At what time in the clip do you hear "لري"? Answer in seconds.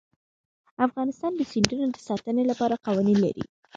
3.25-3.43